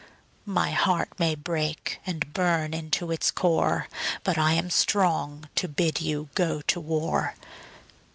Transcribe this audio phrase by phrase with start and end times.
[0.47, 3.87] My heart may break and burn into its core,
[4.23, 7.35] But I am strong to bid you go to war.